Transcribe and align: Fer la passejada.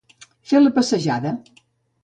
Fer 0.53 0.61
la 0.63 0.71
passejada. 0.79 1.37